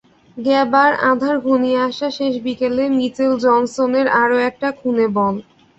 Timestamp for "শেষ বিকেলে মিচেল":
2.17-3.31